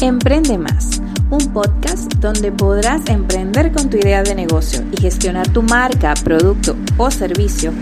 Emprende 0.00 0.56
Más, 0.58 1.02
un 1.28 1.52
podcast 1.52 2.14
donde 2.20 2.52
podrás 2.52 3.08
emprender 3.10 3.72
con 3.72 3.90
tu 3.90 3.96
idea 3.96 4.22
de 4.22 4.36
negocio 4.36 4.84
y 4.92 5.00
gestionar 5.00 5.52
tu 5.52 5.60
marca, 5.60 6.14
producto 6.22 6.76
o 6.98 7.10
servicio 7.10 7.72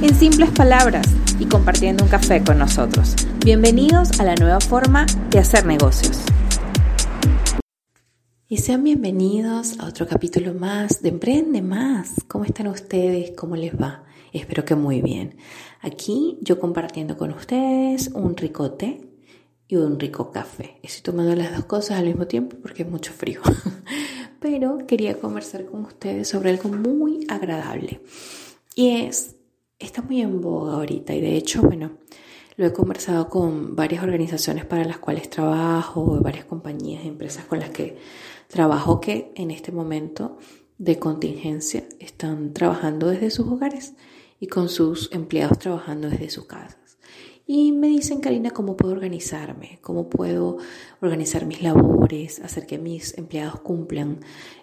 en 0.00 0.14
simples 0.14 0.48
palabras 0.52 1.06
y 1.38 1.44
compartiendo 1.44 2.02
un 2.02 2.08
café 2.08 2.42
con 2.42 2.58
nosotros. 2.58 3.14
Bienvenidos 3.44 4.18
a 4.18 4.24
la 4.24 4.34
nueva 4.36 4.58
forma 4.60 5.04
de 5.28 5.38
hacer 5.38 5.66
negocios. 5.66 6.18
Y 8.48 8.56
sean 8.56 8.82
bienvenidos 8.82 9.78
a 9.78 9.84
otro 9.84 10.06
capítulo 10.06 10.54
más 10.54 11.02
de 11.02 11.10
Emprende 11.10 11.60
Más. 11.60 12.14
¿Cómo 12.26 12.46
están 12.46 12.68
ustedes? 12.68 13.32
¿Cómo 13.36 13.54
les 13.54 13.74
va? 13.74 14.04
Espero 14.32 14.64
que 14.64 14.76
muy 14.76 15.02
bien. 15.02 15.36
Aquí 15.82 16.38
yo 16.40 16.58
compartiendo 16.58 17.18
con 17.18 17.32
ustedes 17.32 18.08
un 18.14 18.34
ricote 18.34 19.05
y 19.68 19.76
un 19.76 19.98
rico 19.98 20.30
café. 20.30 20.78
Estoy 20.82 21.02
tomando 21.02 21.34
las 21.34 21.54
dos 21.54 21.64
cosas 21.64 21.98
al 21.98 22.06
mismo 22.06 22.26
tiempo 22.26 22.56
porque 22.62 22.82
es 22.82 22.88
mucho 22.88 23.12
frío. 23.12 23.40
Pero 24.40 24.86
quería 24.86 25.18
conversar 25.18 25.66
con 25.66 25.84
ustedes 25.84 26.28
sobre 26.28 26.50
algo 26.50 26.68
muy 26.68 27.26
agradable. 27.28 28.00
Y 28.74 28.90
es, 28.90 29.36
está 29.78 30.02
muy 30.02 30.20
en 30.20 30.40
boga 30.40 30.74
ahorita 30.74 31.14
y 31.14 31.20
de 31.20 31.36
hecho, 31.36 31.62
bueno, 31.62 31.98
lo 32.56 32.66
he 32.66 32.72
conversado 32.72 33.28
con 33.28 33.76
varias 33.76 34.02
organizaciones 34.02 34.64
para 34.64 34.84
las 34.84 34.98
cuales 34.98 35.28
trabajo, 35.28 36.20
varias 36.22 36.44
compañías 36.44 37.04
empresas 37.04 37.44
con 37.44 37.58
las 37.58 37.70
que 37.70 37.96
trabajo 38.48 39.00
que 39.00 39.32
en 39.34 39.50
este 39.50 39.72
momento 39.72 40.38
de 40.78 40.98
contingencia 40.98 41.84
están 41.98 42.52
trabajando 42.52 43.08
desde 43.08 43.30
sus 43.30 43.46
hogares 43.48 43.94
y 44.40 44.46
con 44.46 44.68
sus 44.68 45.10
empleados 45.12 45.58
trabajando 45.58 46.08
desde 46.08 46.30
su 46.30 46.46
casa. 46.46 46.85
Y 47.48 47.70
me 47.70 47.86
dicen, 47.86 48.20
Karina, 48.20 48.50
¿cómo 48.50 48.76
puedo 48.76 48.92
organizarme? 48.92 49.78
¿Cómo 49.80 50.08
puedo 50.08 50.58
organizar 51.00 51.46
mis 51.46 51.62
labores, 51.62 52.40
hacer 52.40 52.66
que 52.66 52.76
mis 52.76 53.16
empleados 53.16 53.60
cumplan 53.60 54.18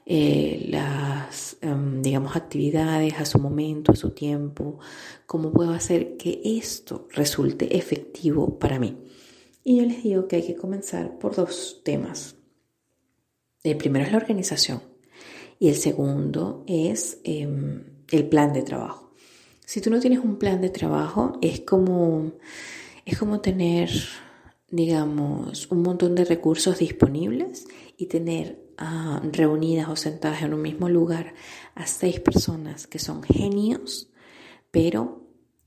eh, 0.06 0.66
las, 0.70 1.56
em, 1.62 2.02
digamos, 2.02 2.36
actividades 2.36 3.14
a 3.14 3.26
su 3.26 3.40
momento, 3.40 3.94
a 3.94 3.96
su 3.96 4.10
tiempo? 4.10 4.80
¿Cómo 5.26 5.54
puedo 5.54 5.72
hacer 5.72 6.18
que 6.18 6.42
esto 6.44 7.08
resulte 7.12 7.78
efectivo 7.78 8.60
para 8.60 8.80
mí? 8.80 8.98
Y 9.64 9.78
yo 9.78 9.86
les 9.86 10.04
digo 10.04 10.28
que 10.28 10.36
hay 10.36 10.46
que 10.46 10.56
comenzar 10.56 11.18
por 11.20 11.36
dos 11.36 11.82
temas. 11.86 12.36
El 13.64 13.78
primero 13.78 14.04
es 14.04 14.12
la 14.12 14.18
organización 14.18 14.82
y 15.58 15.70
el 15.70 15.76
segundo 15.76 16.66
es 16.68 17.22
em, 17.24 18.04
el 18.12 18.28
plan 18.28 18.52
de 18.52 18.64
trabajo. 18.64 19.03
Si 19.74 19.82
tú 19.82 19.90
no 19.90 20.00
tienes 20.00 20.20
un 20.20 20.36
plan 20.36 20.62
de 20.62 20.70
trabajo, 20.70 21.40
es 21.42 21.62
como, 21.62 22.34
es 23.06 23.18
como 23.18 23.42
tener, 23.42 23.90
digamos, 24.70 25.66
un 25.72 25.82
montón 25.82 26.14
de 26.14 26.26
recursos 26.26 26.78
disponibles 26.78 27.66
y 27.98 28.06
tener 28.06 28.64
ah, 28.78 29.20
reunidas 29.32 29.90
o 29.90 29.96
sentadas 29.96 30.44
en 30.44 30.54
un 30.54 30.62
mismo 30.62 30.90
lugar 30.90 31.34
a 31.74 31.88
seis 31.88 32.20
personas 32.20 32.86
que 32.86 33.00
son 33.00 33.24
genios, 33.24 34.12
pero 34.70 35.24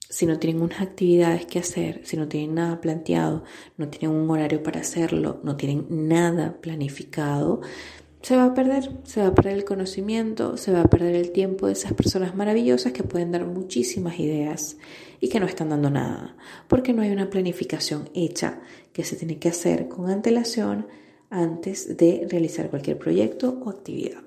si 0.09 0.25
no 0.25 0.39
tienen 0.39 0.63
unas 0.63 0.83
actividades 0.83 1.45
que 1.47 1.59
hacer, 1.59 2.03
si 2.05 2.17
no 2.17 2.29
tienen 2.29 2.55
nada 2.55 2.81
planteado, 2.81 3.43
no 3.77 3.89
tienen 3.89 4.17
un 4.17 4.31
horario 4.31 4.63
para 4.63 4.83
hacerlo, 4.83 5.41
no 5.43 5.57
tienen 5.57 5.85
nada 5.91 6.61
planificado, 6.61 7.61
se 8.22 8.36
va 8.36 8.47
a 8.47 8.55
perder, 8.55 8.91
se 9.05 9.20
va 9.20 9.28
a 9.28 9.34
perder 9.34 9.55
el 9.55 9.64
conocimiento, 9.64 10.56
se 10.56 10.72
va 10.72 10.83
a 10.83 10.91
perder 10.91 11.14
el 11.14 11.31
tiempo 11.31 11.67
de 11.67 11.75
esas 11.75 11.92
personas 11.92 12.34
maravillosas 12.34 12.92
que 12.92 13.03
pueden 13.03 13.33
dar 13.33 13.47
muchísimas 13.47 14.19
ideas 14.19 14.77
y 15.20 15.28
que 15.28 15.41
no 15.41 15.47
están 15.47 15.69
dando 15.69 15.91
nada, 15.91 16.36
porque 16.69 16.92
no 16.92 17.03
hay 17.03 17.11
una 17.11 17.31
planificación 17.31 18.11
hecha 18.14 18.61
que 18.92 19.05
se 19.05 19.17
tiene 19.17 19.39
que 19.39 19.48
hacer 19.48 19.89
con 19.89 20.11
antelación 20.11 20.86
antes 21.31 21.97
de 21.97 22.27
realizar 22.28 22.70
cualquier 22.70 22.98
proyecto 22.98 23.61
o 23.64 23.70
actividad. 23.70 24.23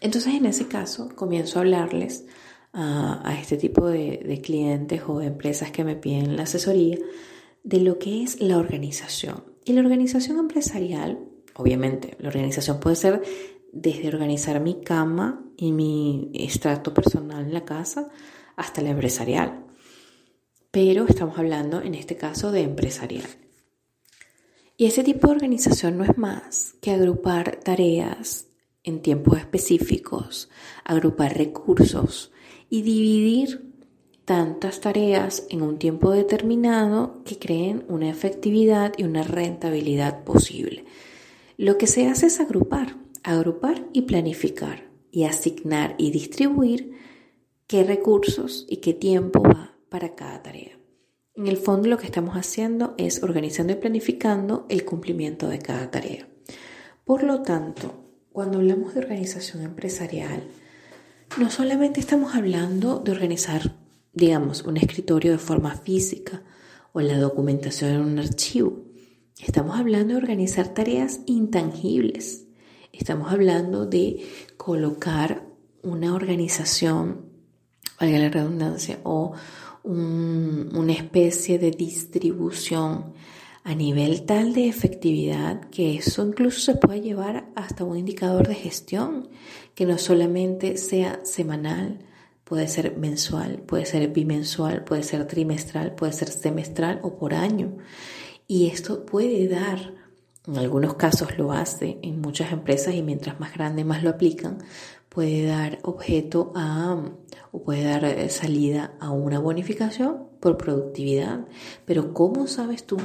Entonces, 0.00 0.34
en 0.34 0.46
ese 0.46 0.68
caso, 0.68 1.08
comienzo 1.14 1.58
a 1.58 1.62
hablarles 1.62 2.26
a, 2.72 3.36
este 3.40 3.56
tipo 3.56 3.86
de, 3.86 4.22
de 4.24 4.40
clientes 4.40 5.02
o 5.06 5.18
de 5.18 5.26
empresas 5.26 5.72
que 5.72 5.84
me 5.84 5.96
piden 5.96 6.36
la 6.36 6.44
asesoría 6.44 6.98
de 7.64 7.80
lo 7.80 7.98
que 7.98 8.22
es 8.22 8.40
la 8.40 8.58
organización. 8.58 9.44
Y 9.64 9.72
la 9.72 9.80
organización 9.80 10.38
empresarial 10.38 11.27
Obviamente, 11.58 12.16
la 12.20 12.28
organización 12.28 12.78
puede 12.78 12.94
ser 12.94 13.22
desde 13.72 14.06
organizar 14.06 14.60
mi 14.60 14.80
cama 14.80 15.44
y 15.56 15.72
mi 15.72 16.30
estrato 16.32 16.94
personal 16.94 17.44
en 17.44 17.52
la 17.52 17.64
casa 17.64 18.08
hasta 18.54 18.80
la 18.80 18.90
empresarial. 18.90 19.64
Pero 20.70 21.06
estamos 21.06 21.36
hablando 21.36 21.82
en 21.82 21.96
este 21.96 22.16
caso 22.16 22.52
de 22.52 22.62
empresarial. 22.62 23.26
Y 24.76 24.86
ese 24.86 25.02
tipo 25.02 25.26
de 25.26 25.34
organización 25.34 25.98
no 25.98 26.04
es 26.04 26.16
más 26.16 26.74
que 26.80 26.92
agrupar 26.92 27.56
tareas 27.56 28.46
en 28.84 29.02
tiempos 29.02 29.36
específicos, 29.38 30.48
agrupar 30.84 31.36
recursos 31.36 32.30
y 32.70 32.82
dividir 32.82 33.72
tantas 34.24 34.80
tareas 34.80 35.44
en 35.50 35.62
un 35.62 35.78
tiempo 35.78 36.12
determinado 36.12 37.24
que 37.24 37.36
creen 37.36 37.84
una 37.88 38.08
efectividad 38.08 38.92
y 38.96 39.02
una 39.02 39.24
rentabilidad 39.24 40.22
posible. 40.22 40.84
Lo 41.60 41.76
que 41.76 41.88
se 41.88 42.06
hace 42.06 42.26
es 42.26 42.38
agrupar, 42.38 42.94
agrupar 43.24 43.88
y 43.92 44.02
planificar 44.02 44.88
y 45.10 45.24
asignar 45.24 45.96
y 45.98 46.12
distribuir 46.12 46.92
qué 47.66 47.82
recursos 47.82 48.64
y 48.68 48.76
qué 48.76 48.94
tiempo 48.94 49.42
va 49.42 49.76
para 49.88 50.14
cada 50.14 50.40
tarea. 50.40 50.78
En 51.34 51.48
el 51.48 51.56
fondo 51.56 51.88
lo 51.88 51.98
que 51.98 52.06
estamos 52.06 52.36
haciendo 52.36 52.94
es 52.96 53.24
organizando 53.24 53.72
y 53.72 53.76
planificando 53.76 54.66
el 54.68 54.84
cumplimiento 54.84 55.48
de 55.48 55.58
cada 55.58 55.90
tarea. 55.90 56.28
Por 57.04 57.24
lo 57.24 57.42
tanto, 57.42 58.04
cuando 58.30 58.58
hablamos 58.58 58.94
de 58.94 59.00
organización 59.00 59.64
empresarial, 59.64 60.44
no 61.40 61.50
solamente 61.50 61.98
estamos 61.98 62.36
hablando 62.36 63.00
de 63.00 63.10
organizar, 63.10 63.74
digamos, 64.12 64.62
un 64.62 64.76
escritorio 64.76 65.32
de 65.32 65.38
forma 65.38 65.74
física 65.74 66.44
o 66.92 67.00
la 67.00 67.18
documentación 67.18 67.90
en 67.90 68.00
un 68.02 68.18
archivo, 68.20 68.87
Estamos 69.40 69.78
hablando 69.78 70.14
de 70.14 70.20
organizar 70.20 70.74
tareas 70.74 71.20
intangibles. 71.26 72.46
Estamos 72.92 73.30
hablando 73.30 73.86
de 73.86 74.26
colocar 74.56 75.46
una 75.82 76.12
organización, 76.12 77.26
valga 78.00 78.18
la 78.18 78.30
redundancia, 78.30 78.98
o 79.04 79.32
una 79.84 80.92
especie 80.92 81.58
de 81.58 81.70
distribución 81.70 83.12
a 83.62 83.74
nivel 83.74 84.26
tal 84.26 84.54
de 84.54 84.68
efectividad 84.68 85.60
que 85.70 85.96
eso 85.96 86.26
incluso 86.26 86.60
se 86.60 86.74
puede 86.74 87.00
llevar 87.00 87.48
hasta 87.54 87.84
un 87.84 87.96
indicador 87.96 88.48
de 88.48 88.56
gestión, 88.56 89.28
que 89.74 89.86
no 89.86 89.98
solamente 89.98 90.76
sea 90.76 91.20
semanal, 91.24 92.00
puede 92.44 92.66
ser 92.66 92.96
mensual, 92.96 93.60
puede 93.60 93.86
ser 93.86 94.08
bimensual, 94.08 94.84
puede 94.84 95.04
ser 95.04 95.26
trimestral, 95.26 95.94
puede 95.94 96.12
ser 96.12 96.28
semestral 96.28 96.98
o 97.02 97.16
por 97.16 97.34
año. 97.34 97.76
Y 98.50 98.68
esto 98.68 99.04
puede 99.04 99.46
dar, 99.46 99.94
en 100.46 100.56
algunos 100.56 100.94
casos 100.94 101.36
lo 101.36 101.52
hace 101.52 101.98
en 102.02 102.22
muchas 102.22 102.50
empresas 102.50 102.94
y 102.94 103.02
mientras 103.02 103.38
más 103.38 103.52
grande 103.52 103.84
más 103.84 104.02
lo 104.02 104.08
aplican, 104.08 104.58
puede 105.10 105.44
dar 105.44 105.78
objeto 105.82 106.52
a 106.56 106.98
o 107.52 107.62
puede 107.62 107.84
dar 107.84 108.06
eh, 108.06 108.30
salida 108.30 108.94
a 109.00 109.10
una 109.10 109.38
bonificación 109.38 110.28
por 110.40 110.56
productividad. 110.56 111.46
Pero 111.84 112.14
¿cómo 112.14 112.46
sabes 112.46 112.86
tú 112.86 112.96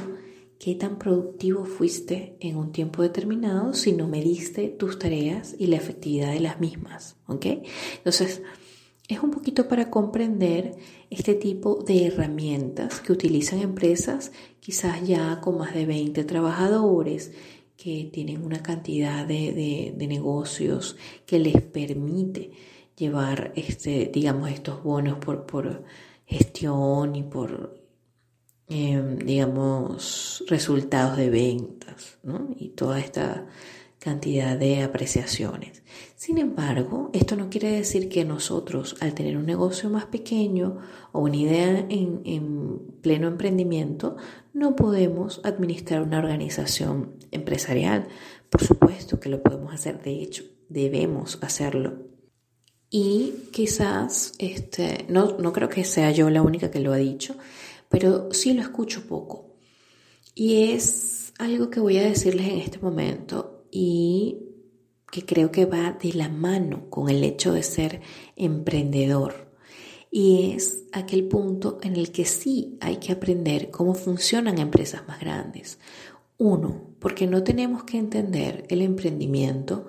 qué 0.58 0.74
tan 0.76 0.98
productivo 0.98 1.66
fuiste 1.66 2.38
en 2.40 2.56
un 2.56 2.72
tiempo 2.72 3.02
determinado 3.02 3.74
si 3.74 3.92
no 3.92 4.08
mediste 4.08 4.68
tus 4.68 4.98
tareas 4.98 5.54
y 5.58 5.66
la 5.66 5.76
efectividad 5.76 6.32
de 6.32 6.40
las 6.40 6.58
mismas? 6.58 7.16
¿Ok? 7.26 7.46
Entonces, 7.98 8.40
es 9.08 9.20
un 9.20 9.30
poquito 9.30 9.68
para 9.68 9.90
comprender 9.90 10.76
este 11.10 11.34
tipo 11.34 11.82
de 11.82 12.06
herramientas 12.06 13.00
que 13.00 13.12
utilizan 13.12 13.60
empresas 13.60 14.32
quizás 14.60 15.06
ya 15.06 15.40
con 15.40 15.58
más 15.58 15.74
de 15.74 15.84
20 15.84 16.24
trabajadores 16.24 17.32
que 17.76 18.08
tienen 18.12 18.44
una 18.44 18.62
cantidad 18.62 19.26
de, 19.26 19.94
negocios 20.08 20.96
que 21.26 21.38
les 21.38 21.60
permite 21.60 22.52
llevar 22.96 23.52
este, 23.56 24.10
digamos, 24.12 24.50
estos 24.50 24.82
bonos 24.82 25.18
por, 25.18 25.44
por 25.44 25.84
gestión 26.24 27.14
y 27.16 27.24
por, 27.24 27.82
em, 28.68 29.18
digamos, 29.18 30.44
resultados 30.48 31.16
de 31.16 31.28
ventas, 31.28 32.18
¿no? 32.22 32.48
Y 32.56 32.70
toda 32.70 33.00
esta 33.00 33.46
cantidad 34.04 34.58
de 34.58 34.82
apreciaciones. 34.82 35.82
Sin 36.14 36.36
embargo, 36.36 37.08
esto 37.14 37.36
no 37.36 37.48
quiere 37.48 37.70
decir 37.70 38.10
que 38.10 38.26
nosotros, 38.26 38.96
al 39.00 39.14
tener 39.14 39.38
un 39.38 39.46
negocio 39.46 39.88
más 39.88 40.04
pequeño 40.04 40.76
o 41.12 41.20
una 41.20 41.36
idea 41.36 41.86
en, 41.88 42.82
pleno 43.00 43.28
emprendimiento, 43.28 44.16
no 44.52 44.76
podemos 44.76 45.40
administrar 45.42 46.02
una 46.02 46.18
organización 46.18 47.14
empresarial. 47.30 48.08
Por 48.50 48.62
supuesto 48.62 49.18
que 49.18 49.30
lo 49.30 49.42
podemos 49.42 49.72
hacer, 49.72 50.02
de 50.02 50.22
hecho, 50.22 50.44
debemos 50.68 51.38
hacerlo. 51.40 51.94
Y 52.90 53.32
quizás, 53.52 54.34
este, 54.38 55.06
no, 55.08 55.38
no 55.38 55.52
creo 55.54 55.70
que 55.70 55.84
sea 55.84 56.10
yo 56.10 56.28
la 56.28 56.42
única 56.42 56.70
que 56.70 56.80
lo 56.80 56.92
ha 56.92 56.98
dicho, 56.98 57.36
pero 57.88 58.28
sí 58.32 58.52
lo 58.52 58.60
escucho 58.60 59.06
poco. 59.06 59.56
Y 60.34 60.72
es 60.72 61.32
algo 61.38 61.70
que 61.70 61.80
voy 61.80 61.96
a 61.96 62.02
decirles 62.02 62.48
en 62.48 62.58
este 62.58 62.78
momento 62.78 63.53
y 63.76 64.38
que 65.10 65.26
creo 65.26 65.50
que 65.50 65.66
va 65.66 65.98
de 66.00 66.12
la 66.12 66.28
mano 66.28 66.88
con 66.90 67.10
el 67.10 67.24
hecho 67.24 67.52
de 67.52 67.64
ser 67.64 68.02
emprendedor. 68.36 69.50
Y 70.12 70.52
es 70.52 70.84
aquel 70.92 71.26
punto 71.26 71.80
en 71.82 71.96
el 71.96 72.12
que 72.12 72.24
sí 72.24 72.78
hay 72.80 72.98
que 72.98 73.10
aprender 73.10 73.72
cómo 73.72 73.94
funcionan 73.94 74.58
empresas 74.58 75.02
más 75.08 75.18
grandes. 75.18 75.80
Uno, 76.38 76.82
porque 77.00 77.26
no 77.26 77.42
tenemos 77.42 77.82
que 77.82 77.98
entender 77.98 78.64
el 78.68 78.80
emprendimiento 78.80 79.88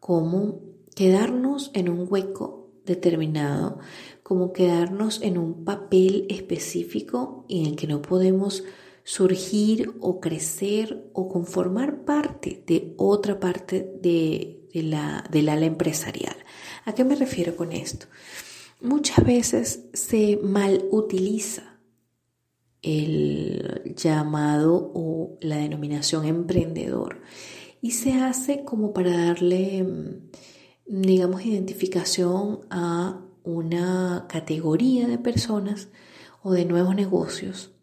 como 0.00 0.60
quedarnos 0.94 1.70
en 1.74 1.90
un 1.90 2.06
hueco 2.08 2.70
determinado, 2.86 3.80
como 4.22 4.54
quedarnos 4.54 5.20
en 5.20 5.36
un 5.36 5.62
papel 5.62 6.26
específico 6.30 7.44
en 7.50 7.66
el 7.66 7.76
que 7.76 7.86
no 7.86 8.00
podemos 8.00 8.64
surgir 9.06 9.94
o 10.00 10.18
crecer 10.18 11.08
o 11.12 11.28
conformar 11.28 12.04
parte 12.04 12.64
de 12.66 12.92
otra 12.96 13.38
parte 13.38 13.88
de, 14.02 14.68
la, 14.74 15.24
del 15.30 15.48
ala 15.48 15.64
empresarial. 15.64 16.34
¿A 16.84 16.92
qué 16.92 17.04
me 17.04 17.14
refiero 17.14 17.54
con 17.54 17.70
esto? 17.70 18.06
Muchas 18.80 19.24
veces 19.24 19.84
se 19.92 20.40
mal 20.42 20.86
utiliza 20.90 21.78
el 22.82 23.94
llamado 23.96 24.90
o 24.92 25.38
la 25.40 25.58
denominación 25.58 26.24
emprendedor 26.24 27.22
y 27.80 27.92
se 27.92 28.14
hace 28.14 28.64
como 28.64 28.92
para 28.92 29.16
darle, 29.16 29.86
digamos, 30.84 31.46
identificación 31.46 32.58
a 32.70 33.24
una 33.44 34.26
categoría 34.28 35.06
de 35.06 35.18
personas 35.18 35.90
o 36.42 36.52
de 36.52 36.64
nuevos 36.64 36.96
negocios 36.96 37.75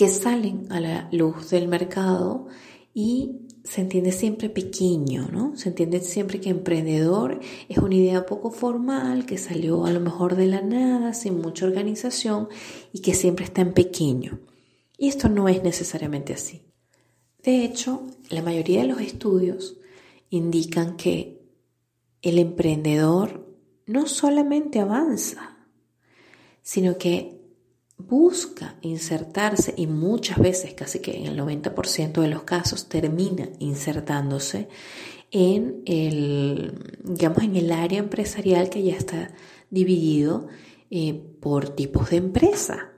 que 0.00 0.08
salen 0.08 0.66
a 0.72 0.80
la 0.80 1.10
luz 1.12 1.50
del 1.50 1.68
mercado 1.68 2.46
y 2.94 3.42
se 3.64 3.82
entiende 3.82 4.12
siempre 4.12 4.48
pequeño, 4.48 5.28
¿no? 5.30 5.54
Se 5.58 5.68
entiende 5.68 6.00
siempre 6.00 6.40
que 6.40 6.48
emprendedor 6.48 7.38
es 7.68 7.76
una 7.76 7.96
idea 7.96 8.24
poco 8.24 8.50
formal, 8.50 9.26
que 9.26 9.36
salió 9.36 9.84
a 9.84 9.90
lo 9.90 10.00
mejor 10.00 10.36
de 10.36 10.46
la 10.46 10.62
nada, 10.62 11.12
sin 11.12 11.38
mucha 11.38 11.66
organización 11.66 12.48
y 12.94 13.02
que 13.02 13.12
siempre 13.12 13.44
está 13.44 13.60
en 13.60 13.74
pequeño. 13.74 14.40
Y 14.96 15.08
esto 15.08 15.28
no 15.28 15.50
es 15.50 15.62
necesariamente 15.62 16.32
así. 16.32 16.62
De 17.42 17.62
hecho, 17.62 18.06
la 18.30 18.40
mayoría 18.40 18.80
de 18.80 18.88
los 18.88 19.02
estudios 19.02 19.76
indican 20.30 20.96
que 20.96 21.42
el 22.22 22.38
emprendedor 22.38 23.54
no 23.84 24.06
solamente 24.06 24.80
avanza, 24.80 25.58
sino 26.62 26.96
que 26.96 27.39
busca 28.08 28.76
insertarse 28.82 29.74
y 29.76 29.86
muchas 29.86 30.38
veces, 30.38 30.74
casi 30.74 31.00
que 31.00 31.16
en 31.16 31.26
el 31.26 31.38
90% 31.38 32.20
de 32.20 32.28
los 32.28 32.42
casos, 32.42 32.88
termina 32.88 33.48
insertándose 33.58 34.68
en 35.30 35.82
el, 35.86 36.72
digamos, 37.04 37.42
en 37.42 37.56
el 37.56 37.72
área 37.72 37.98
empresarial 37.98 38.68
que 38.68 38.82
ya 38.82 38.96
está 38.96 39.30
dividido 39.70 40.48
eh, 40.90 41.14
por 41.40 41.70
tipos 41.70 42.10
de 42.10 42.16
empresa. 42.16 42.90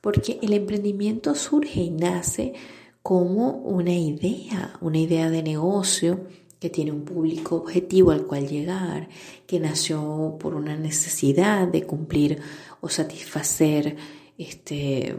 Porque 0.00 0.38
el 0.42 0.52
emprendimiento 0.52 1.34
surge 1.34 1.80
y 1.80 1.90
nace 1.90 2.54
como 3.02 3.50
una 3.50 3.94
idea, 3.94 4.76
una 4.80 4.98
idea 4.98 5.30
de 5.30 5.42
negocio 5.42 6.26
que 6.60 6.70
tiene 6.70 6.90
un 6.90 7.04
público 7.04 7.56
objetivo 7.56 8.10
al 8.10 8.26
cual 8.26 8.48
llegar, 8.48 9.08
que 9.46 9.60
nació 9.60 10.36
por 10.40 10.54
una 10.54 10.76
necesidad 10.76 11.68
de 11.68 11.84
cumplir 11.84 12.40
o 12.80 12.88
satisfacer 12.88 13.96
este, 14.38 15.16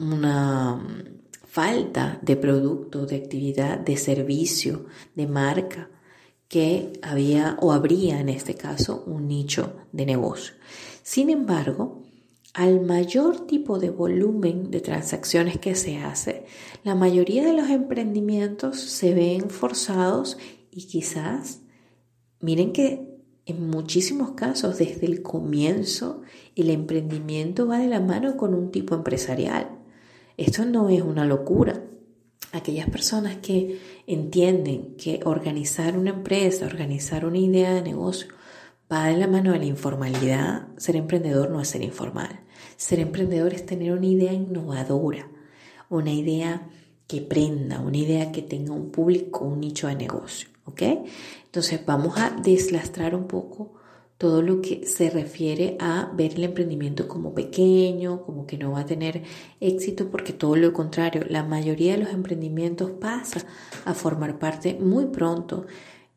una 0.00 0.80
falta 1.44 2.18
de 2.22 2.36
producto, 2.36 3.04
de 3.04 3.16
actividad, 3.16 3.78
de 3.78 3.96
servicio, 3.96 4.86
de 5.14 5.26
marca, 5.26 5.90
que 6.48 6.92
había 7.02 7.56
o 7.60 7.72
habría 7.72 8.20
en 8.20 8.28
este 8.28 8.54
caso 8.54 9.02
un 9.06 9.26
nicho 9.26 9.74
de 9.92 10.06
negocio. 10.06 10.54
Sin 11.02 11.30
embargo, 11.30 12.02
al 12.54 12.80
mayor 12.80 13.46
tipo 13.46 13.80
de 13.80 13.90
volumen 13.90 14.70
de 14.70 14.80
transacciones 14.80 15.58
que 15.58 15.74
se 15.74 15.98
hace, 15.98 16.46
la 16.84 16.94
mayoría 16.94 17.44
de 17.44 17.54
los 17.54 17.68
emprendimientos 17.68 18.78
se 18.78 19.12
ven 19.14 19.50
forzados 19.50 20.38
y 20.70 20.86
quizás, 20.86 21.62
miren 22.40 22.72
que 22.72 23.13
en 23.46 23.68
muchísimos 23.68 24.32
casos, 24.32 24.78
desde 24.78 25.06
el 25.06 25.22
comienzo, 25.22 26.22
el 26.56 26.70
emprendimiento 26.70 27.66
va 27.66 27.78
de 27.78 27.88
la 27.88 28.00
mano 28.00 28.36
con 28.36 28.54
un 28.54 28.70
tipo 28.70 28.94
empresarial. 28.94 29.78
Esto 30.36 30.64
no 30.64 30.88
es 30.88 31.02
una 31.02 31.26
locura. 31.26 31.82
Aquellas 32.52 32.88
personas 32.88 33.36
que 33.36 33.80
entienden 34.06 34.96
que 34.96 35.20
organizar 35.24 35.98
una 35.98 36.10
empresa, 36.10 36.66
organizar 36.66 37.26
una 37.26 37.38
idea 37.38 37.74
de 37.74 37.82
negocio, 37.82 38.28
va 38.90 39.08
de 39.08 39.16
la 39.16 39.26
mano 39.26 39.52
de 39.52 39.58
la 39.58 39.64
informalidad, 39.66 40.68
ser 40.76 40.96
emprendedor 40.96 41.50
no 41.50 41.60
es 41.60 41.68
ser 41.68 41.82
informal. 41.82 42.40
Ser 42.76 43.00
emprendedor 43.00 43.52
es 43.52 43.66
tener 43.66 43.92
una 43.92 44.06
idea 44.06 44.32
innovadora, 44.32 45.28
una 45.90 46.12
idea 46.12 46.68
que 47.06 47.20
prenda, 47.20 47.80
una 47.80 47.96
idea 47.98 48.32
que 48.32 48.42
tenga 48.42 48.72
un 48.72 48.90
público, 48.90 49.44
un 49.44 49.60
nicho 49.60 49.86
de 49.88 49.96
negocio. 49.96 50.53
¿Ok? 50.66 50.82
Entonces 51.44 51.84
vamos 51.84 52.18
a 52.18 52.30
deslastrar 52.30 53.14
un 53.14 53.26
poco 53.26 53.74
todo 54.18 54.42
lo 54.42 54.62
que 54.62 54.86
se 54.86 55.10
refiere 55.10 55.76
a 55.80 56.10
ver 56.14 56.34
el 56.34 56.44
emprendimiento 56.44 57.08
como 57.08 57.34
pequeño, 57.34 58.22
como 58.22 58.46
que 58.46 58.56
no 58.56 58.72
va 58.72 58.80
a 58.80 58.86
tener 58.86 59.22
éxito, 59.60 60.08
porque 60.10 60.32
todo 60.32 60.56
lo 60.56 60.72
contrario, 60.72 61.22
la 61.28 61.42
mayoría 61.42 61.92
de 61.92 62.04
los 62.04 62.12
emprendimientos 62.12 62.92
pasa 62.92 63.44
a 63.84 63.92
formar 63.92 64.38
parte 64.38 64.78
muy 64.80 65.06
pronto 65.06 65.66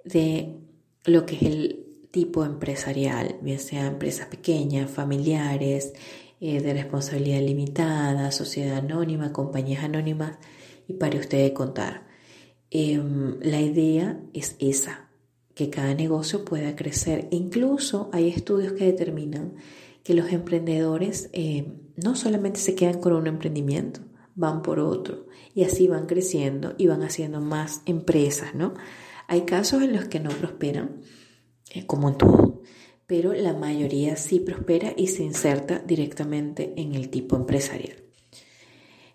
de 0.06 0.58
lo 1.06 1.26
que 1.26 1.36
es 1.36 1.42
el 1.42 1.86
tipo 2.12 2.46
empresarial, 2.46 3.38
bien 3.42 3.60
sea 3.60 3.88
empresas 3.88 4.28
pequeñas, 4.28 4.90
familiares, 4.90 5.94
eh, 6.40 6.62
de 6.62 6.74
responsabilidad 6.74 7.42
limitada, 7.42 8.32
sociedad 8.32 8.78
anónima, 8.78 9.34
compañías 9.34 9.84
anónimas, 9.84 10.38
y 10.88 10.94
para 10.94 11.20
ustedes 11.20 11.52
contar. 11.52 12.07
Em, 12.70 13.40
la 13.42 13.62
idea 13.62 14.20
es 14.34 14.56
esa, 14.60 15.10
que 15.54 15.70
cada 15.70 15.94
negocio 15.94 16.46
pueda 16.46 16.76
crecer. 16.76 17.28
Incluso 17.32 18.10
hay 18.14 18.30
estudios 18.30 18.74
que 18.74 18.86
determinan 18.86 19.54
que 20.04 20.14
los 20.14 20.32
emprendedores 20.32 21.30
eh, 21.34 21.74
no 21.96 22.16
solamente 22.16 22.60
se 22.60 22.76
quedan 22.76 23.00
con 23.00 23.14
un 23.14 23.28
emprendimiento, 23.28 24.02
van 24.36 24.62
por 24.62 24.80
otro 24.80 25.26
y 25.54 25.64
así 25.64 25.88
van 25.88 26.06
creciendo 26.06 26.76
y 26.78 26.88
van 26.88 27.02
haciendo 27.04 27.42
más 27.42 27.82
empresas, 27.86 28.54
¿no? 28.54 28.74
Hay 29.28 29.42
casos 29.42 29.82
en 29.82 29.94
los 29.94 30.06
que 30.06 30.20
no 30.20 30.30
prosperan, 30.30 31.02
eh, 31.74 31.86
como 31.86 32.10
en 32.10 32.18
todo, 32.18 32.62
pero 33.08 33.34
la 33.34 33.54
mayoría 33.54 34.16
sí 34.16 34.40
prospera 34.40 34.94
y 34.96 35.08
se 35.08 35.24
inserta 35.24 35.80
directamente 35.80 36.74
en 36.78 36.94
el 36.94 37.10
tipo 37.10 37.36
empresarial. 37.36 37.98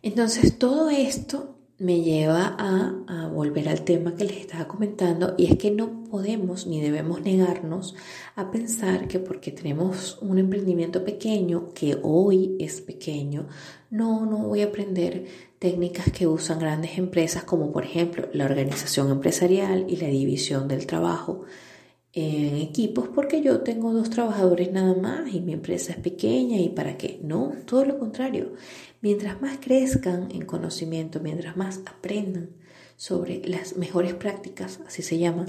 Entonces, 0.03 0.59
todo 0.59 0.91
esto 0.91 1.52
me 1.83 2.01
lleva 2.01 2.55
a, 2.59 3.29
volver 3.33 3.69
al 3.69 3.83
tema 3.83 4.15
que 4.15 4.25
les 4.25 4.37
estaba 4.37 4.69
comentando 4.69 5.35
y 5.37 5.47
es 5.47 5.57
que 5.57 5.71
no 5.71 6.05
podemos 6.05 6.67
ni 6.67 6.81
debemos 6.81 7.23
negarnos 7.23 7.97
a 8.37 8.51
pensar 8.51 9.09
que 9.09 9.19
porque 9.19 9.51
tenemos 9.51 10.19
un 10.21 10.39
emprendimiento 10.39 11.05
pequeño, 11.05 11.71
que 11.75 11.99
hoy 12.03 12.57
es 12.61 12.81
pequeño, 12.83 13.49
no, 13.91 14.27
no 14.27 14.39
voy 14.39 14.61
a 14.61 14.67
aprender 14.67 15.27
técnicas 15.59 16.13
que 16.13 16.27
usan 16.27 16.61
grandes 16.61 16.99
empresas 16.99 17.43
como 17.45 17.73
por 17.73 17.85
ejemplo 17.85 18.29
la 18.33 18.45
organización 18.45 19.11
empresarial 19.11 19.87
y 19.89 19.97
la 19.97 20.09
división 20.09 20.69
del 20.69 20.87
trabajo 20.87 21.45
en 22.15 22.57
equipos 22.57 23.09
porque 23.09 23.41
yo 23.41 23.61
tengo 23.61 23.93
dos 23.93 24.11
trabajadores 24.11 24.71
nada 24.71 24.95
más 24.95 25.33
y 25.33 25.41
mi 25.41 25.55
empresa 25.55 25.93
es 25.93 25.99
pequeña 25.99 26.59
y 26.59 26.69
para 26.69 26.99
qué. 26.99 27.21
No, 27.23 27.55
todo 27.67 27.85
lo 27.85 27.99
contrario. 27.99 28.53
Mientras 29.01 29.41
más 29.41 29.59
crezcan 29.61 30.31
en 30.31 30.45
conocimiento, 30.45 31.21
mientras 31.21 31.57
más 31.57 31.81
aprendan 31.87 32.51
sobre 32.97 33.43
las 33.49 33.77
mejores 33.77 34.15
prácticas, 34.15 34.81
así 34.87 35.03
se 35.03 35.19
llama, 35.19 35.47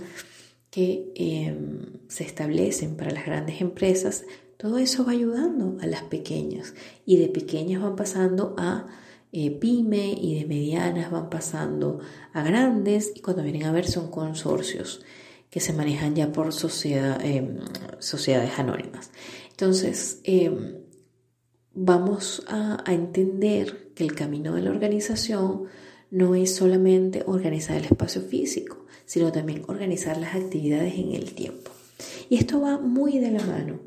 que 0.70 1.12
em, 1.16 2.00
se 2.08 2.24
establecen 2.24 2.96
para 2.96 3.12
las 3.12 3.26
grandes 3.26 3.62
empresas, 3.62 4.24
todo 4.58 4.78
eso 4.78 5.06
va 5.06 5.12
ayudando 5.12 5.78
a 5.82 5.86
las 5.86 6.04
pequeñas 6.04 6.74
y 7.06 7.18
de 7.18 7.28
pequeñas 7.28 7.82
van 7.82 7.96
pasando 7.98 8.56
a 8.58 8.88
eh, 9.34 9.52
pyme 9.52 10.16
y 10.20 10.40
de 10.40 10.46
medianas 10.46 11.12
van 11.12 11.30
pasando 11.30 12.00
a 12.32 12.44
grandes 12.44 13.12
y 13.14 13.20
cuando 13.20 13.44
vienen 13.44 13.66
a 13.66 13.72
ver 13.72 13.86
son 13.88 14.10
consorcios 14.10 15.02
que 15.54 15.60
se 15.60 15.72
manejan 15.72 16.16
ya 16.16 16.32
por 16.32 16.48
em, 16.48 17.60
sociedades 18.00 18.58
anónimas. 18.58 19.12
Entonces, 19.52 20.20
em, 20.24 20.80
vamos 21.76 22.44
a, 22.48 22.84
entender 22.88 23.92
que 23.94 24.04
el 24.04 24.16
camino 24.16 24.56
de 24.56 24.64
la 24.64 24.72
organización 24.72 25.66
no 26.10 26.34
es 26.34 26.56
solamente 26.56 27.22
organizar 27.28 27.78
el 27.78 27.86
espacio 27.86 28.24
físico, 28.24 28.88
sino 29.06 29.32
también 29.32 29.64
organizar 29.68 30.18
las 30.18 30.34
actividades 30.34 30.96
en 30.96 31.14
el 31.14 31.36
tiempo. 31.36 31.70
Y 32.32 32.38
esto 32.38 32.60
va 32.60 32.80
muy 32.80 33.20
de 33.20 33.30
la 33.30 33.46
mano 33.46 33.80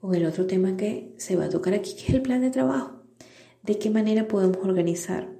con 0.00 0.14
el 0.14 0.24
otro 0.24 0.46
tema 0.46 0.78
que 0.78 1.12
se 1.18 1.36
va 1.36 1.44
a 1.44 1.50
tocar 1.50 1.74
aquí, 1.74 1.96
que 1.96 2.04
es 2.04 2.14
el 2.14 2.22
plan 2.22 2.40
de 2.40 2.48
trabajo. 2.48 2.92
¿De 3.62 3.78
qué 3.78 3.90
manera 3.90 4.26
podemos 4.26 4.64
organizar? 4.64 5.30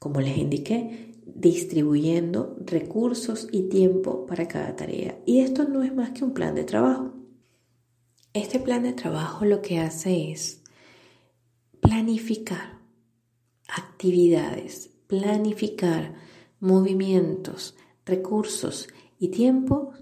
Como 0.00 0.20
les 0.20 0.36
indiqué, 0.36 1.11
distribuyendo 1.24 2.56
recursos 2.60 3.48
y 3.52 3.68
tiempo 3.68 4.26
para 4.26 4.48
cada 4.48 4.76
tarea. 4.76 5.18
Y 5.26 5.40
esto 5.40 5.64
no 5.64 5.82
es 5.82 5.94
más 5.94 6.10
que 6.10 6.24
un 6.24 6.34
plan 6.34 6.54
de 6.54 6.64
trabajo. 6.64 7.12
Este 8.32 8.58
plan 8.58 8.82
de 8.82 8.92
trabajo 8.92 9.44
lo 9.44 9.60
que 9.60 9.78
hace 9.78 10.30
es 10.30 10.62
planificar 11.80 12.78
actividades, 13.68 14.90
planificar 15.06 16.14
movimientos, 16.60 17.76
recursos 18.04 18.88
y 19.18 19.28
tiempo 19.28 19.92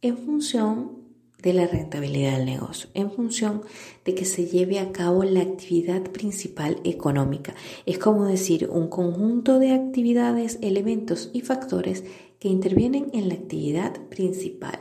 en 0.00 0.18
función 0.18 0.95
de 1.42 1.52
la 1.52 1.66
rentabilidad 1.66 2.38
del 2.38 2.46
negocio, 2.46 2.88
en 2.94 3.10
función 3.10 3.62
de 4.04 4.14
que 4.14 4.24
se 4.24 4.46
lleve 4.46 4.78
a 4.78 4.90
cabo 4.92 5.22
la 5.24 5.42
actividad 5.42 6.02
principal 6.10 6.80
económica. 6.84 7.54
Es 7.84 7.98
como 7.98 8.24
decir, 8.24 8.68
un 8.72 8.88
conjunto 8.88 9.58
de 9.58 9.72
actividades, 9.72 10.58
elementos 10.62 11.30
y 11.32 11.42
factores 11.42 12.04
que 12.38 12.48
intervienen 12.48 13.10
en 13.12 13.28
la 13.28 13.34
actividad 13.34 14.00
principal. 14.08 14.80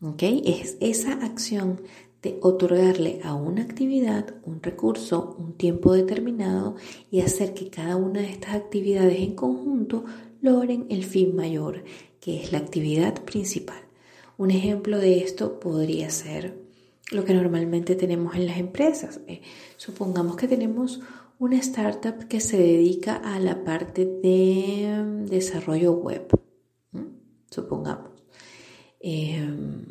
¿Ok? 0.00 0.22
Es 0.44 0.76
esa 0.80 1.12
acción 1.12 1.80
de 2.22 2.38
otorgarle 2.40 3.20
a 3.24 3.34
una 3.34 3.62
actividad 3.62 4.34
un 4.44 4.62
recurso, 4.62 5.36
un 5.38 5.54
tiempo 5.54 5.92
determinado 5.92 6.76
y 7.10 7.20
hacer 7.20 7.52
que 7.52 7.68
cada 7.68 7.96
una 7.96 8.20
de 8.20 8.30
estas 8.30 8.54
actividades 8.54 9.18
en 9.18 9.34
conjunto 9.34 10.04
logren 10.40 10.86
el 10.90 11.04
fin 11.04 11.34
mayor, 11.34 11.84
que 12.20 12.40
es 12.40 12.52
la 12.52 12.58
actividad 12.58 13.24
principal. 13.24 13.91
Un 14.42 14.50
ejemplo 14.50 14.98
de 14.98 15.20
esto 15.20 15.60
podría 15.60 16.10
ser 16.10 16.58
lo 17.12 17.24
que 17.24 17.32
normalmente 17.32 17.94
tenemos 17.94 18.34
en 18.34 18.46
las 18.46 18.58
empresas. 18.58 19.20
Eh, 19.28 19.40
supongamos 19.76 20.34
que 20.34 20.48
tenemos 20.48 21.00
una 21.38 21.58
startup 21.58 22.26
que 22.26 22.40
se 22.40 22.56
dedica 22.56 23.14
a 23.14 23.38
la 23.38 23.62
parte 23.62 24.04
de 24.04 25.00
mm, 25.00 25.26
desarrollo 25.26 25.92
web. 25.92 26.26
Supongamos. 27.52 28.10
Em, 28.98 29.84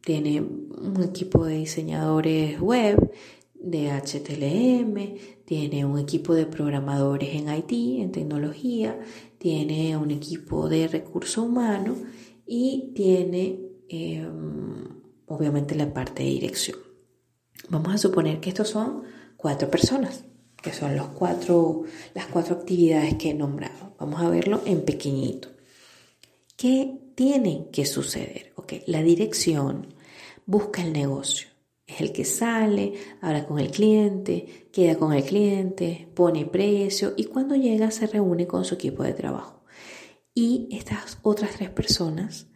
tiene 0.00 0.40
un 0.40 1.02
equipo 1.02 1.44
de 1.44 1.58
diseñadores 1.58 2.58
web, 2.62 3.12
de 3.52 3.90
HTML, 3.90 5.20
tiene 5.44 5.84
un 5.84 5.98
equipo 5.98 6.32
de 6.32 6.46
programadores 6.46 7.34
en 7.34 7.54
IT, 7.54 8.00
en 8.00 8.10
tecnología, 8.10 8.98
tiene 9.36 9.98
un 9.98 10.10
equipo 10.10 10.70
de 10.70 10.88
recursos 10.88 11.44
humanos 11.44 11.98
y 12.46 12.92
tiene 12.94 13.67
em, 13.88 14.84
obviamente 15.26 15.74
la 15.74 15.92
parte 15.92 16.22
de 16.22 16.30
dirección. 16.30 16.78
Vamos 17.68 17.94
a 17.94 17.98
suponer 17.98 18.40
que 18.40 18.50
estos 18.50 18.68
son 18.68 19.04
cuatro 19.36 19.70
personas, 19.70 20.24
que 20.62 20.72
son 20.72 20.96
los 20.96 21.08
cuatro, 21.08 21.84
las 22.14 22.26
cuatro 22.26 22.56
actividades 22.56 23.14
que 23.14 23.30
he 23.30 23.34
nombrado. 23.34 23.94
Vamos 23.98 24.20
a 24.20 24.28
verlo 24.28 24.60
en 24.64 24.84
pequeñito. 24.84 25.48
¿Qué 26.56 26.98
tiene 27.14 27.68
que 27.72 27.86
suceder? 27.86 28.52
Okay, 28.56 28.82
la 28.86 29.02
dirección 29.02 29.94
busca 30.44 30.82
el 30.82 30.92
negocio. 30.92 31.48
Es 31.86 32.00
el 32.00 32.12
que 32.12 32.24
sale, 32.24 32.94
habla 33.22 33.46
con 33.46 33.58
el 33.58 33.70
cliente, 33.70 34.68
queda 34.72 34.96
con 34.96 35.12
el 35.12 35.22
cliente, 35.24 36.08
pone 36.14 36.44
precio 36.44 37.14
y 37.16 37.24
cuando 37.24 37.54
llega 37.54 37.90
se 37.90 38.06
reúne 38.06 38.46
con 38.46 38.64
su 38.64 38.74
equipo 38.74 39.04
de 39.04 39.14
trabajo. 39.14 39.62
Y 40.34 40.68
estas 40.70 41.18
otras 41.22 41.52
tres 41.52 41.70
personas 41.70 42.47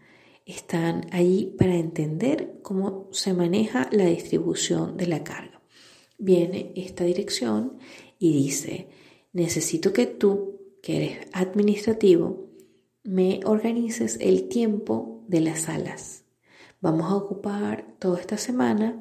están 0.47 1.07
allí 1.13 1.55
para 1.59 1.75
entender 1.75 2.59
cómo 2.63 3.09
se 3.13 3.35
maneja 3.35 3.89
la 3.93 4.07
distribución 4.07 4.97
de 4.97 5.07
la 5.07 5.25
carga. 5.25 5.63
Viene 6.19 6.73
esta 6.77 7.05
dirección 7.05 7.79
y 8.19 8.33
dice, 8.33 8.89
necesito 9.33 9.93
que 9.93 10.07
tú, 10.07 10.61
que 10.83 10.97
eres 10.97 11.29
administrativo, 11.33 12.51
me 13.05 13.41
organices 13.45 14.19
el 14.21 14.49
tiempo 14.49 15.25
de 15.29 15.41
las 15.41 15.63
salas. 15.63 16.25
Vamos 16.81 17.11
a 17.11 17.17
ocupar 17.17 17.97
toda 17.99 18.21
esta 18.21 18.37
semana 18.37 18.99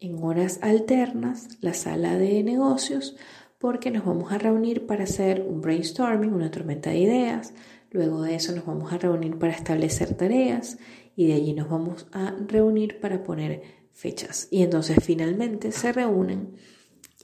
en 0.00 0.22
horas 0.22 0.58
alternas 0.62 1.58
la 1.60 1.74
sala 1.74 2.16
de 2.16 2.42
negocios 2.42 3.16
porque 3.58 3.90
nos 3.90 4.06
vamos 4.06 4.32
a 4.32 4.38
reunir 4.38 4.86
para 4.86 5.04
hacer 5.04 5.44
un 5.46 5.60
brainstorming, 5.60 6.32
una 6.32 6.50
tormenta 6.50 6.90
de 6.90 6.98
ideas. 6.98 7.52
Luego 7.90 8.22
de 8.22 8.36
eso 8.36 8.54
nos 8.54 8.66
vamos 8.66 8.92
a 8.92 8.98
reunir 8.98 9.38
para 9.38 9.52
establecer 9.52 10.14
tareas 10.14 10.78
y 11.16 11.26
de 11.26 11.34
allí 11.34 11.52
nos 11.52 11.68
vamos 11.68 12.06
a 12.12 12.36
reunir 12.46 13.00
para 13.00 13.22
poner 13.22 13.62
fechas. 13.92 14.48
Y 14.50 14.62
entonces 14.62 14.98
finalmente 15.02 15.72
se 15.72 15.92
reúnen 15.92 16.56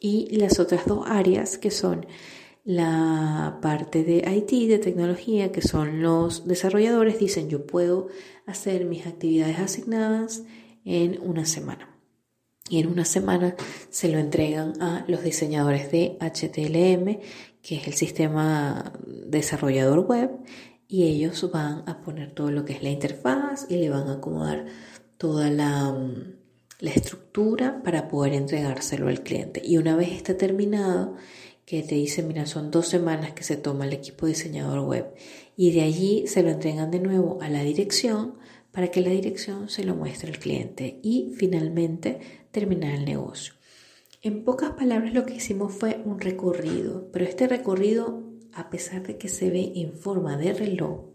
y 0.00 0.36
las 0.36 0.58
otras 0.58 0.86
dos 0.86 1.06
áreas 1.06 1.56
que 1.58 1.70
son 1.70 2.06
la 2.64 3.58
parte 3.62 4.02
de 4.02 4.24
IT, 4.28 4.68
de 4.68 4.78
tecnología, 4.78 5.52
que 5.52 5.62
son 5.62 6.02
los 6.02 6.48
desarrolladores, 6.48 7.20
dicen 7.20 7.48
yo 7.48 7.64
puedo 7.64 8.08
hacer 8.44 8.86
mis 8.86 9.06
actividades 9.06 9.60
asignadas 9.60 10.42
en 10.84 11.20
una 11.22 11.46
semana. 11.46 11.95
Y 12.68 12.80
en 12.80 12.88
una 12.88 13.04
semana 13.04 13.54
se 13.90 14.08
lo 14.08 14.18
entregan 14.18 14.80
a 14.82 15.04
los 15.08 15.22
diseñadores 15.22 15.90
de 15.92 16.18
HTML, 16.20 17.20
que 17.62 17.76
es 17.76 17.86
el 17.86 17.94
sistema 17.94 18.92
desarrollador 19.06 20.00
web, 20.00 20.30
y 20.88 21.04
ellos 21.04 21.48
van 21.52 21.82
a 21.88 22.00
poner 22.02 22.32
todo 22.32 22.50
lo 22.50 22.64
que 22.64 22.72
es 22.74 22.82
la 22.82 22.90
interfaz 22.90 23.66
y 23.68 23.76
le 23.76 23.90
van 23.90 24.08
a 24.08 24.14
acomodar 24.14 24.66
toda 25.18 25.50
la, 25.50 25.96
la 26.80 26.90
estructura 26.90 27.82
para 27.82 28.08
poder 28.08 28.34
entregárselo 28.34 29.08
al 29.08 29.22
cliente. 29.22 29.62
Y 29.64 29.78
una 29.78 29.96
vez 29.96 30.12
está 30.12 30.36
terminado, 30.36 31.16
que 31.66 31.82
te 31.82 31.96
dice, 31.96 32.22
mira, 32.22 32.46
son 32.46 32.70
dos 32.70 32.86
semanas 32.86 33.32
que 33.32 33.42
se 33.42 33.56
toma 33.56 33.86
el 33.86 33.92
equipo 33.92 34.26
diseñador 34.26 34.86
web 34.86 35.06
y 35.56 35.72
de 35.72 35.82
allí 35.82 36.26
se 36.28 36.44
lo 36.44 36.50
entregan 36.50 36.92
de 36.92 37.00
nuevo 37.00 37.38
a 37.42 37.50
la 37.50 37.62
dirección 37.64 38.34
para 38.70 38.88
que 38.88 39.00
la 39.00 39.10
dirección 39.10 39.68
se 39.68 39.82
lo 39.82 39.96
muestre 39.96 40.30
al 40.30 40.38
cliente 40.38 41.00
y 41.02 41.32
finalmente 41.36 42.45
terminar 42.56 42.94
el 42.94 43.04
negocio. 43.04 43.52
En 44.22 44.42
pocas 44.42 44.70
palabras 44.70 45.12
lo 45.12 45.26
que 45.26 45.34
hicimos 45.34 45.74
fue 45.74 46.00
un 46.06 46.18
recorrido, 46.18 47.10
pero 47.12 47.26
este 47.26 47.46
recorrido, 47.46 48.24
a 48.54 48.70
pesar 48.70 49.02
de 49.06 49.18
que 49.18 49.28
se 49.28 49.50
ve 49.50 49.72
en 49.76 49.92
forma 49.92 50.38
de 50.38 50.54
reloj, 50.54 51.10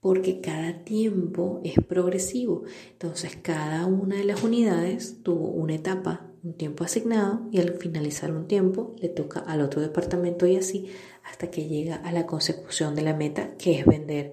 porque 0.00 0.40
cada 0.40 0.82
tiempo 0.82 1.60
es 1.62 1.76
progresivo. 1.86 2.64
Entonces, 2.90 3.38
cada 3.40 3.86
una 3.86 4.16
de 4.16 4.24
las 4.24 4.42
unidades 4.42 5.22
tuvo 5.22 5.48
una 5.48 5.76
etapa, 5.76 6.26
un 6.42 6.54
tiempo 6.54 6.82
asignado, 6.82 7.48
y 7.52 7.60
al 7.60 7.74
finalizar 7.74 8.32
un 8.32 8.48
tiempo 8.48 8.96
le 8.98 9.10
toca 9.10 9.38
al 9.38 9.60
otro 9.60 9.80
departamento 9.80 10.44
y 10.44 10.56
así 10.56 10.88
hasta 11.22 11.52
que 11.52 11.68
llega 11.68 11.94
a 11.94 12.10
la 12.10 12.26
consecución 12.26 12.96
de 12.96 13.02
la 13.02 13.14
meta, 13.14 13.56
que 13.58 13.78
es 13.78 13.86
vender 13.86 14.32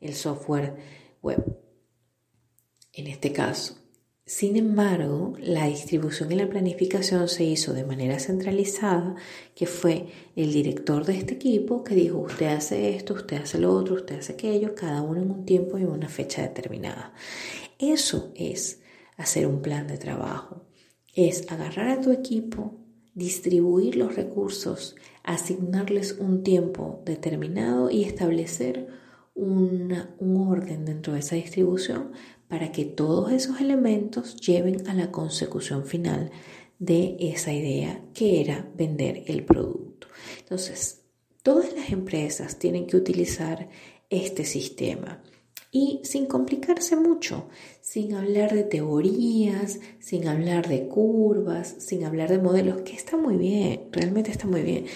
el 0.00 0.14
software 0.14 0.74
web. 1.22 1.60
En 2.92 3.06
este 3.06 3.32
caso, 3.32 3.79
sin 4.30 4.56
embargo, 4.56 5.34
la 5.40 5.66
distribución 5.66 6.30
y 6.30 6.36
la 6.36 6.48
planificación 6.48 7.26
se 7.26 7.42
hizo 7.42 7.72
de 7.72 7.82
manera 7.82 8.20
centralizada, 8.20 9.16
que 9.56 9.66
fue 9.66 10.06
el 10.36 10.52
director 10.52 11.04
de 11.04 11.16
este 11.16 11.34
equipo 11.34 11.82
que 11.82 11.96
dijo, 11.96 12.18
usted 12.18 12.46
hace 12.46 12.94
esto, 12.94 13.14
usted 13.14 13.38
hace 13.38 13.58
lo 13.58 13.74
otro, 13.74 13.96
usted 13.96 14.20
hace 14.20 14.34
aquello, 14.34 14.76
cada 14.76 15.02
uno 15.02 15.20
en 15.20 15.32
un 15.32 15.44
tiempo 15.44 15.78
y 15.78 15.82
en 15.82 15.88
una 15.88 16.08
fecha 16.08 16.42
determinada. 16.42 17.12
Eso 17.80 18.30
es 18.36 18.80
hacer 19.16 19.48
un 19.48 19.62
plan 19.62 19.88
de 19.88 19.98
trabajo, 19.98 20.62
es 21.12 21.50
agarrar 21.50 21.88
a 21.88 22.00
tu 22.00 22.12
equipo, 22.12 22.78
distribuir 23.14 23.96
los 23.96 24.14
recursos, 24.14 24.94
asignarles 25.24 26.12
un 26.20 26.44
tiempo 26.44 27.02
determinado 27.04 27.90
y 27.90 28.04
establecer 28.04 28.86
un 29.34 30.36
orden 30.36 30.84
dentro 30.84 31.14
de 31.14 31.18
esa 31.18 31.34
distribución 31.34 32.12
para 32.50 32.72
que 32.72 32.84
todos 32.84 33.30
esos 33.30 33.60
elementos 33.60 34.34
lleven 34.36 34.86
a 34.88 34.94
la 34.94 35.12
consecución 35.12 35.86
final 35.86 36.32
de 36.80 37.16
esa 37.20 37.52
idea 37.52 38.02
que 38.12 38.40
era 38.40 38.68
vender 38.76 39.22
el 39.28 39.44
producto. 39.44 40.08
Entonces, 40.40 41.02
todas 41.44 41.72
las 41.74 41.90
empresas 41.90 42.58
tienen 42.58 42.88
que 42.88 42.96
utilizar 42.96 43.68
este 44.10 44.44
sistema 44.44 45.22
y 45.70 46.00
sin 46.02 46.26
complicarse 46.26 46.96
mucho, 46.96 47.46
sin 47.80 48.14
hablar 48.14 48.52
de 48.52 48.64
teorías, 48.64 49.78
sin 50.00 50.26
hablar 50.26 50.68
de 50.68 50.88
curvas, 50.88 51.76
sin 51.78 52.04
hablar 52.04 52.30
de 52.30 52.38
modelos, 52.38 52.82
que 52.82 52.94
está 52.94 53.16
muy 53.16 53.36
bien, 53.36 53.82
realmente 53.92 54.32
está 54.32 54.48
muy 54.48 54.62
bien. 54.62 54.86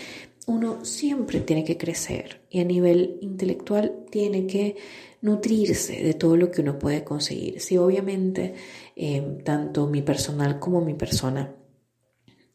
Uno 0.49 0.85
siempre 0.85 1.39
tiene 1.41 1.63
que 1.63 1.79
crecer 1.79 2.41
y 2.51 2.59
a 2.59 2.65
nivel 2.65 3.19
intelectual 3.21 4.05
tiene 4.11 4.49
que 4.49 4.75
nutrirse 5.25 6.03
de 6.03 6.13
todo 6.13 6.37
lo 6.37 6.51
que 6.51 6.61
uno 6.61 6.79
puede 6.79 7.03
conseguir. 7.03 7.59
Si 7.59 7.79
obviamente 7.79 8.55
eh, 8.95 9.39
tanto 9.43 9.87
mi 9.87 10.03
personal 10.03 10.59
como 10.59 10.83
mi 10.83 10.93
persona 10.93 11.51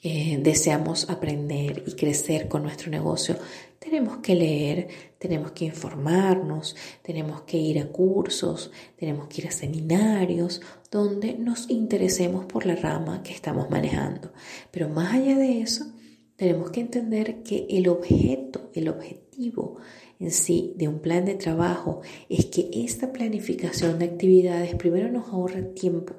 eh, 0.04 0.40
deseamos 0.40 1.10
aprender 1.10 1.84
y 1.88 1.94
crecer 1.94 2.48
con 2.48 2.62
nuestro 2.62 2.92
negocio, 2.92 3.38
tenemos 3.80 4.18
que 4.18 4.36
leer, 4.36 4.88
tenemos 5.18 5.52
que 5.54 5.66
informarnos, 5.66 6.76
tenemos 7.02 7.42
que 7.42 7.58
ir 7.58 7.80
a 7.80 7.88
cursos, 7.88 8.72
tenemos 8.96 9.28
que 9.28 9.42
ir 9.42 9.48
a 9.48 9.52
seminarios 9.52 10.62
donde 10.92 11.34
nos 11.34 11.72
interesemos 11.72 12.46
por 12.46 12.68
la 12.68 12.76
rama 12.76 13.24
que 13.24 13.34
estamos 13.34 13.68
manejando. 13.72 14.32
Pero 14.70 14.90
más 14.90 15.16
allá 15.16 15.36
de 15.36 15.62
eso, 15.62 15.86
tenemos 16.36 16.70
que 16.70 16.82
entender 16.82 17.42
que 17.42 17.66
el 17.68 17.90
objeto, 17.90 18.70
el 18.76 18.90
objetivo 18.90 19.80
en 20.20 20.32
sí 20.32 20.74
de 20.76 20.88
un 20.88 21.00
plan 21.00 21.26
de 21.26 21.36
trabajo 21.36 22.02
es 22.28 22.46
que 22.46 22.70
esta 22.74 23.12
planificación 23.14 24.00
de 24.00 24.06
actividades 24.06 24.76
primero 24.76 25.10
nos 25.10 25.30
ahorre 25.30 25.64
tiempo, 25.64 26.14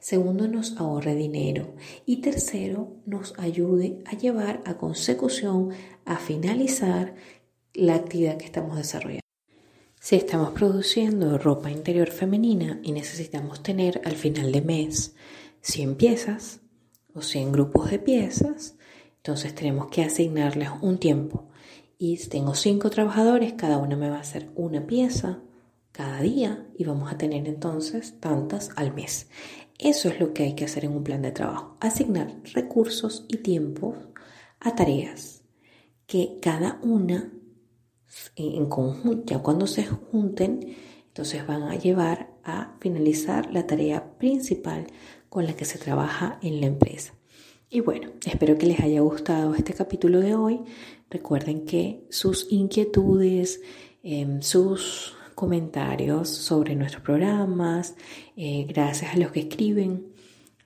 segundo 0.00 0.48
nos 0.48 0.76
ahorre 0.78 1.14
dinero 1.14 1.74
y 2.06 2.22
tercero 2.22 2.96
nos 3.04 3.38
ayude 3.38 4.02
a 4.06 4.16
llevar 4.16 4.62
a 4.64 4.78
consecución, 4.78 5.70
a 6.04 6.16
finalizar 6.16 7.14
la 7.74 7.94
actividad 7.94 8.38
que 8.38 8.46
estamos 8.46 8.76
desarrollando. 8.76 9.22
Si 10.00 10.16
estamos 10.16 10.50
produciendo 10.50 11.38
ropa 11.38 11.70
interior 11.70 12.10
femenina 12.10 12.80
y 12.82 12.90
necesitamos 12.90 13.62
tener 13.62 14.00
al 14.04 14.16
final 14.16 14.50
de 14.50 14.62
mes 14.62 15.14
100 15.60 15.94
piezas 15.94 16.60
o 17.14 17.22
100 17.22 17.52
grupos 17.52 17.90
de 17.90 18.00
piezas, 18.00 18.74
entonces 19.18 19.54
tenemos 19.54 19.86
que 19.88 20.02
asignarles 20.02 20.70
un 20.80 20.98
tiempo. 20.98 21.51
Y 22.04 22.16
tengo 22.16 22.56
5 22.56 22.90
trabajadores, 22.90 23.52
cada 23.52 23.78
uno 23.78 23.96
me 23.96 24.10
va 24.10 24.16
a 24.16 24.22
hacer 24.22 24.50
una 24.56 24.88
pieza 24.88 25.38
cada 25.92 26.20
día 26.20 26.66
y 26.76 26.82
vamos 26.82 27.12
a 27.12 27.16
tener 27.16 27.46
entonces 27.46 28.18
tantas 28.18 28.70
al 28.74 28.92
mes. 28.92 29.28
Eso 29.78 30.08
es 30.08 30.18
lo 30.18 30.34
que 30.34 30.42
hay 30.42 30.56
que 30.56 30.64
hacer 30.64 30.84
en 30.84 30.96
un 30.96 31.04
plan 31.04 31.22
de 31.22 31.30
trabajo, 31.30 31.76
asignar 31.78 32.34
recursos 32.54 33.24
y 33.28 33.36
tiempos 33.36 33.94
a 34.58 34.74
tareas 34.74 35.44
que 36.06 36.38
cada 36.42 36.80
una 36.82 37.32
en 38.34 38.66
conjunto, 38.66 39.22
ya 39.32 39.38
cuando 39.38 39.68
se 39.68 39.86
junten, 39.86 40.74
entonces 41.06 41.46
van 41.46 41.62
a 41.62 41.76
llevar 41.76 42.32
a 42.42 42.74
finalizar 42.80 43.52
la 43.52 43.68
tarea 43.68 44.18
principal 44.18 44.88
con 45.28 45.46
la 45.46 45.52
que 45.54 45.66
se 45.66 45.78
trabaja 45.78 46.40
en 46.42 46.60
la 46.60 46.66
empresa. 46.66 47.14
Y 47.74 47.80
bueno, 47.80 48.10
espero 48.26 48.58
que 48.58 48.66
les 48.66 48.80
haya 48.80 49.00
gustado 49.00 49.54
este 49.54 49.72
capítulo 49.72 50.20
de 50.20 50.34
hoy. 50.34 50.60
Recuerden 51.08 51.64
que 51.64 52.06
sus 52.10 52.46
inquietudes, 52.52 53.62
em, 54.02 54.42
sus 54.42 55.16
comentarios 55.34 56.28
sobre 56.28 56.76
nuestros 56.76 57.02
programas, 57.02 57.94
eh, 58.36 58.66
gracias 58.68 59.14
a 59.14 59.16
los 59.16 59.32
que 59.32 59.40
escriben, 59.40 60.08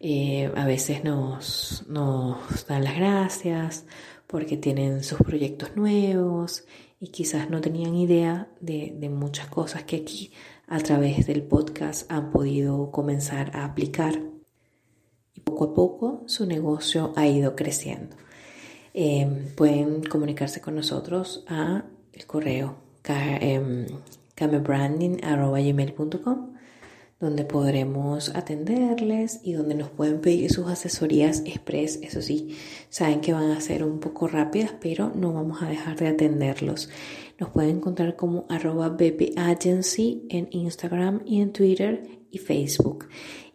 eh, 0.01 0.51
a 0.57 0.67
veces 0.67 1.05
nos, 1.05 1.85
dan 1.87 2.83
las 2.83 2.97
gracias 2.97 3.85
porque 4.27 4.57
tienen 4.57 5.05
sus 5.05 5.19
proyectos 5.19 5.77
nuevos 5.77 6.65
y 6.99 7.11
quizás 7.13 7.49
no 7.49 7.61
tenían 7.61 7.95
idea 7.95 8.49
de, 8.61 8.97
de, 8.99 9.09
muchas 9.11 9.47
cosas 9.47 9.85
que 9.85 9.95
aquí 9.95 10.33
a 10.67 10.81
través 10.81 11.25
del 11.29 11.45
podcast 11.45 12.11
han 12.11 12.33
podido 12.33 12.91
comenzar 12.91 13.55
a 13.55 13.65
aplicar. 13.65 14.36
Poco 15.47 15.65
a 15.65 15.75
poco 15.75 16.23
su 16.27 16.45
negocio 16.45 17.13
ha 17.15 17.29
ido 17.29 17.55
creciendo. 17.55 18.17
Em, 18.93 19.55
pueden 19.55 20.03
comunicarse 20.03 20.61
con 20.61 20.75
nosotros 20.75 21.45
a 21.47 21.85
el 22.13 22.27
correo 22.27 22.75
camebranding.com 24.35 26.57
donde 27.21 27.45
podremos 27.45 28.35
atenderles 28.35 29.41
y 29.43 29.53
donde 29.53 29.75
nos 29.75 29.89
pueden 29.89 30.21
pedir 30.21 30.53
sus 30.53 30.67
asesorías 30.67 31.43
express. 31.47 31.99
Eso 32.03 32.21
sí, 32.21 32.57
saben 32.91 33.21
que 33.21 33.33
van 33.33 33.53
a 33.53 33.61
ser 33.61 33.85
un 33.85 34.01
poco 34.01 34.29
rápidas, 34.29 34.75
pero 34.81 35.13
no 35.15 35.33
vamos 35.33 35.63
a 35.63 35.69
dejar 35.69 35.97
de 35.97 36.09
atenderlos. 36.09 36.91
Nos 37.39 37.51
pueden 37.51 37.77
encontrar 37.77 38.17
como 38.17 38.45
arroba 38.49 38.97
en 38.99 40.49
Instagram 40.51 41.23
en 41.27 41.53
Twitter 41.53 42.03
y 42.31 42.39
Facebook. 42.39 43.07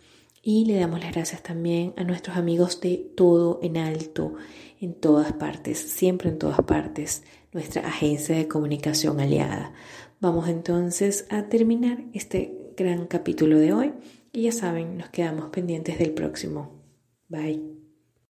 Y 0.42 0.64
le 0.64 0.79
damos 0.79 1.01
las 1.01 1.12
gracias 1.12 1.42
también 1.42 1.94
a 1.96 2.05
nuestros 2.05 2.37
amigos 2.37 2.81
de 2.81 2.96
Todo 3.16 3.59
en 3.62 3.77
Alto, 3.77 4.35
en 4.81 4.94
todas 4.94 5.33
partes, 5.33 5.79
siempre 5.79 6.31
en 6.31 6.38
todas 6.38 6.61
partes, 6.62 7.24
nuestra 7.53 7.87
agencia 7.87 8.37
de 8.37 8.48
comunicación 8.48 9.20
aliada. 9.20 9.72
Vamos 10.20 10.48
entonces 10.48 11.27
a 11.31 11.48
terminar 11.48 12.05
este 12.12 12.72
gran 12.77 13.07
capítulo 13.07 13.59
de 13.59 13.72
hoy 13.72 13.92
y 14.33 14.42
ya 14.42 14.53
saben, 14.53 14.98
nos 14.98 15.09
quedamos 15.09 15.51
pendientes 15.51 15.98
del 15.98 16.12
próximo. 16.12 16.83
Bye. 17.29 17.77